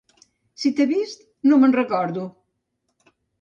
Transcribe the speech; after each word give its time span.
Si 0.61 0.71
t'he 0.79 0.87
vist, 0.91 1.21
no 1.51 1.59
me'n 1.65 1.77
recordo! 1.77 2.25